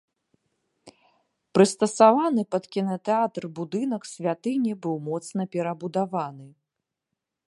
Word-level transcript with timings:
Прыстасаваны 1.57 2.41
пад 2.55 2.63
кінатэатр 2.75 3.43
будынак 3.59 4.09
святыні 4.13 4.73
быў 4.87 4.95
моцна 5.11 5.41
перабудаваны. 5.57 6.47